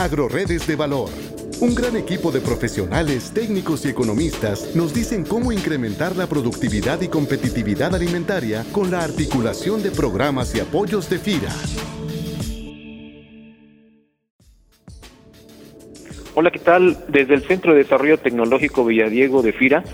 [0.00, 1.10] Agroredes de Valor.
[1.60, 7.08] Un gran equipo de profesionales, técnicos y economistas nos dicen cómo incrementar la productividad y
[7.08, 11.52] competitividad alimentaria con la articulación de programas y apoyos de FIRA.
[16.34, 16.96] Hola, ¿qué tal?
[17.08, 19.84] Desde el Centro de Desarrollo Tecnológico Villadiego de FIRA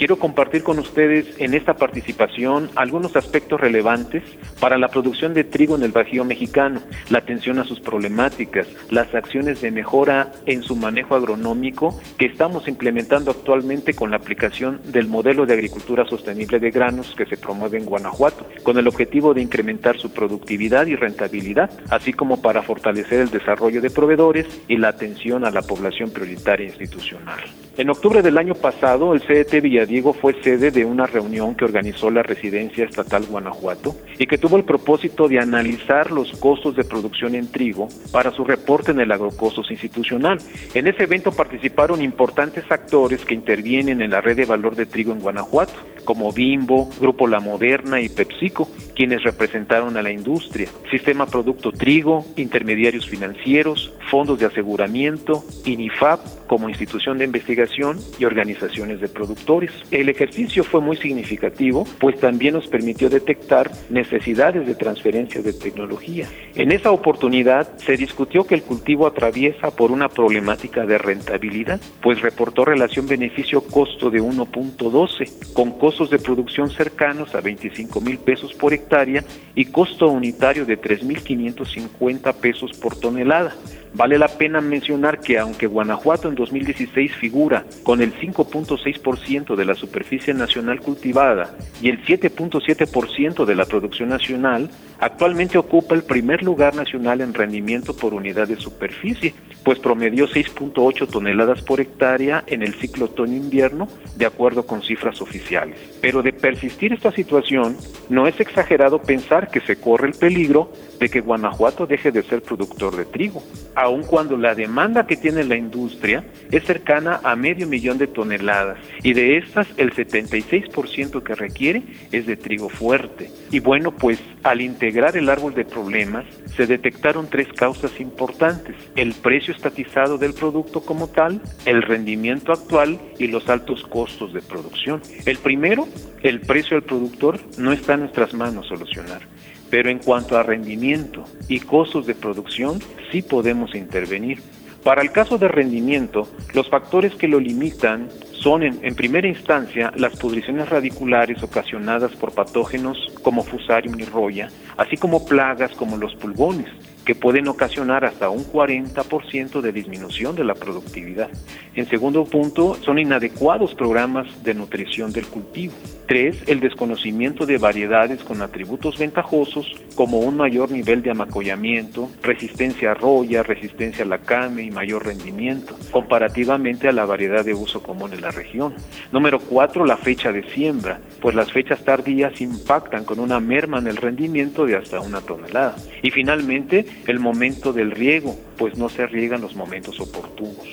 [0.00, 4.22] quiero compartir con ustedes en esta participación algunos aspectos relevantes
[4.58, 6.80] para la producción de trigo en el Bajío mexicano,
[7.10, 12.66] la atención a sus problemáticas, las acciones de mejora en su manejo agronómico que estamos
[12.66, 17.76] implementando actualmente con la aplicación del modelo de agricultura sostenible de granos que se promueve
[17.76, 23.20] en Guanajuato, con el objetivo de incrementar su productividad y rentabilidad, así como para fortalecer
[23.20, 27.40] el desarrollo de proveedores y la atención a la población prioritaria institucional.
[27.80, 32.10] En octubre del año pasado, el CDT Villadiego fue sede de una reunión que organizó
[32.10, 37.34] la Residencia Estatal Guanajuato y que tuvo el propósito de analizar los costos de producción
[37.34, 40.36] en trigo para su reporte en el agrocostos institucional.
[40.74, 45.12] En ese evento participaron importantes actores que intervienen en la red de valor de trigo
[45.12, 45.72] en Guanajuato,
[46.04, 52.24] como Bimbo, Grupo La Moderna y PepsiCo, quienes representaron a la industria, Sistema Producto Trigo,
[52.36, 59.70] intermediarios financieros, fondos de aseguramiento, INIFAP como institución de investigación y organizaciones de productores.
[59.92, 66.26] El ejercicio fue muy significativo, pues también nos permitió detectar necesidades de transferencia de tecnología.
[66.56, 72.20] En esa oportunidad se discutió que el cultivo atraviesa por una problemática de rentabilidad, pues
[72.20, 78.72] reportó relación beneficio-costo de 1.12, con costos de producción cercanos a 25 mil pesos por
[78.72, 79.24] hectárea
[79.56, 83.56] y costo unitario de 3.550 pesos por tonelada.
[83.92, 89.74] Vale la pena mencionar que aunque Guanajuato en 2016 figura con el 5.6% de la
[89.74, 96.76] superficie nacional cultivada y el 7.7% de la producción nacional, actualmente ocupa el primer lugar
[96.76, 99.34] nacional en rendimiento por unidad de superficie,
[99.70, 105.78] pues promedió 6.8 toneladas por hectárea en el ciclo otoño-invierno, de acuerdo con cifras oficiales.
[106.00, 107.76] Pero de persistir esta situación,
[108.08, 112.42] no es exagerado pensar que se corre el peligro de que Guanajuato deje de ser
[112.42, 113.42] productor de trigo,
[113.74, 118.78] aun cuando la demanda que tiene la industria es cercana a medio millón de toneladas
[119.02, 123.30] y de estas el 76% que requiere es de trigo fuerte.
[123.50, 129.14] Y bueno, pues al integrar el árbol de problemas se detectaron tres causas importantes, el
[129.14, 135.02] precio estatizado del producto como tal, el rendimiento actual y los altos costos de producción.
[135.26, 135.86] El primero,
[136.22, 139.20] el precio al productor, no está en nuestras manos solucionar.
[139.68, 142.80] Pero en cuanto a rendimiento y costos de producción,
[143.12, 144.40] sí podemos intervenir.
[144.82, 149.92] Para el caso de rendimiento, los factores que lo limitan son en, en, primera instancia
[149.94, 156.14] las pudriciones radiculares ocasionadas por patógenos como Fusarium y Roya, así como plagas como los
[156.14, 156.66] pulgones,
[157.04, 161.28] que pueden ocasionar hasta un 40% de disminución de la productividad.
[161.74, 165.72] En segundo punto, son inadecuados programas de nutrición del cultivo.
[166.06, 172.90] Tres, el desconocimiento de variedades con atributos ventajosos como un mayor nivel de amacollamiento, resistencia
[172.92, 177.82] a roya, resistencia a la came y mayor rendimiento, comparativamente a la variedad de uso
[177.82, 178.74] común en la región.
[179.12, 183.86] Número cuatro, la fecha de siembra, pues las fechas tardías impactan con una merma en
[183.86, 185.76] el rendimiento de hasta una tonelada.
[186.02, 190.66] Y finalmente, el momento del riego, pues no se riegan los momentos oportunos.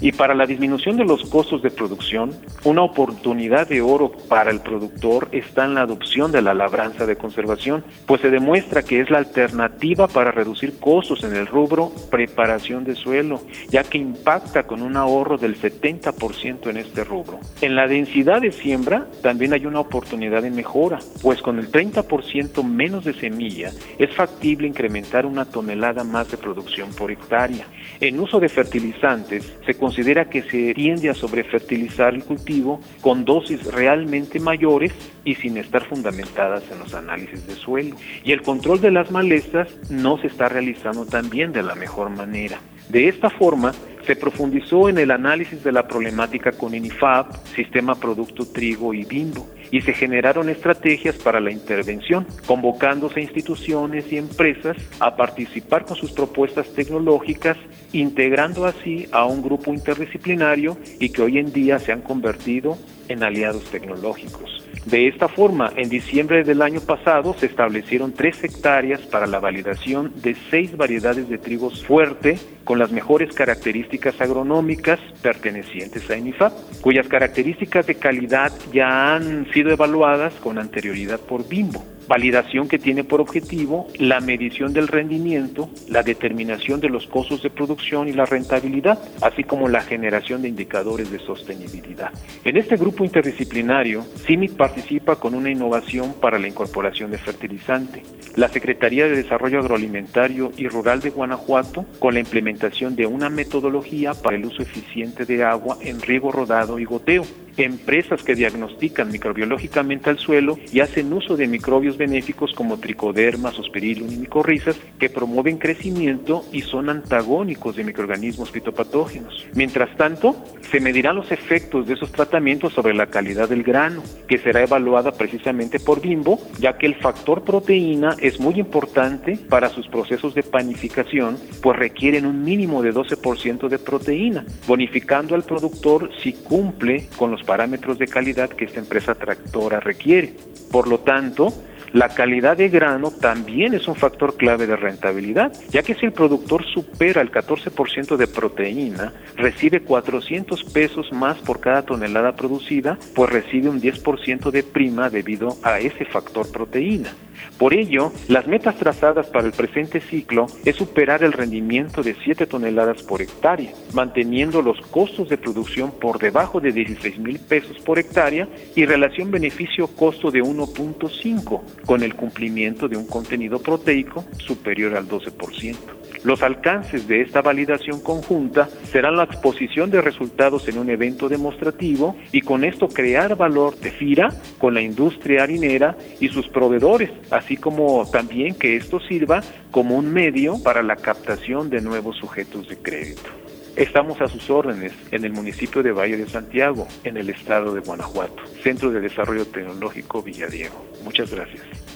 [0.00, 2.34] Y para la disminución de los costos de producción,
[2.64, 7.16] una oportunidad de oro para el productor está en la adopción de la labranza de
[7.16, 12.84] conservación, pues se demuestra que es la alternativa para reducir costos en el rubro preparación
[12.84, 17.40] de suelo, ya que impacta con un ahorro del 70% en este rubro.
[17.60, 22.62] En la densidad de siembra también hay una oportunidad de mejora, pues con el 30%
[22.62, 27.66] menos de semilla es factible incrementar una tonelada más de producción por hectárea.
[28.00, 33.72] En uso de fertilizantes se considera que se tiende a sobrefertilizar el cultivo con dosis
[33.72, 34.92] realmente mayores
[35.24, 37.94] y sin estar fundamentadas en los análisis de suelo.
[38.24, 42.58] Y el control de las malezas no se está realizando también de la mejor manera.
[42.88, 43.70] De esta forma,
[44.06, 49.48] se profundizó en el análisis de la problemática con INIFAP, Sistema Producto Trigo y Bimbo,
[49.70, 56.12] y se generaron estrategias para la intervención, convocándose instituciones y empresas a participar con sus
[56.12, 57.56] propuestas tecnológicas,
[57.92, 62.78] integrando así a un grupo interdisciplinario y que hoy en día se han convertido
[63.08, 64.65] en aliados tecnológicos.
[64.86, 70.12] De esta forma, en diciembre del año pasado se establecieron tres hectáreas para la validación
[70.22, 76.52] de seis variedades de trigos fuerte con las mejores características agronómicas pertenecientes a INIFAP,
[76.82, 81.84] cuyas características de calidad ya han sido evaluadas con anterioridad por Bimbo.
[82.08, 87.50] Validación que tiene por objetivo la medición del rendimiento, la determinación de los costos de
[87.50, 92.10] producción y la rentabilidad, así como la generación de indicadores de sostenibilidad.
[92.44, 98.02] En este grupo interdisciplinario, CIMIC participa con una innovación para la incorporación de fertilizante.
[98.36, 104.14] La Secretaría de Desarrollo Agroalimentario y Rural de Guanajuato con la implementación de una metodología
[104.14, 107.24] para el uso eficiente de agua en riego rodado y goteo
[107.64, 114.12] empresas que diagnostican microbiológicamente al suelo y hacen uso de microbios benéficos como tricodermas, sospirillum
[114.12, 119.46] y micorrizas que promueven crecimiento y son antagónicos de microorganismos fitopatógenos.
[119.54, 120.36] Mientras tanto,
[120.70, 125.12] se medirán los efectos de esos tratamientos sobre la calidad del grano, que será evaluada
[125.12, 130.42] precisamente por Bimbo, ya que el factor proteína es muy importante para sus procesos de
[130.42, 137.30] panificación, pues requieren un mínimo de 12% de proteína, bonificando al productor si cumple con
[137.30, 140.34] los parámetros de calidad que esta empresa tractora requiere.
[140.70, 141.52] Por lo tanto,
[141.92, 146.12] la calidad de grano también es un factor clave de rentabilidad, ya que si el
[146.12, 153.30] productor supera el 14% de proteína, recibe 400 pesos más por cada tonelada producida, pues
[153.30, 157.14] recibe un 10% de prima debido a ese factor proteína.
[157.58, 162.46] Por ello, las metas trazadas para el presente ciclo es superar el rendimiento de 7
[162.46, 167.98] toneladas por hectárea, manteniendo los costos de producción por debajo de 16 mil pesos por
[167.98, 175.08] hectárea y relación beneficio-costo de 1.5, con el cumplimiento de un contenido proteico superior al
[175.08, 175.95] 12%.
[176.26, 182.16] Los alcances de esta validación conjunta serán la exposición de resultados en un evento demostrativo
[182.32, 187.56] y con esto crear valor de FIRA con la industria harinera y sus proveedores, así
[187.56, 189.40] como también que esto sirva
[189.70, 193.30] como un medio para la captación de nuevos sujetos de crédito.
[193.76, 197.82] Estamos a sus órdenes en el municipio de Valle de Santiago, en el estado de
[197.82, 200.84] Guanajuato, Centro de Desarrollo Tecnológico Villadiego.
[201.04, 201.95] Muchas gracias.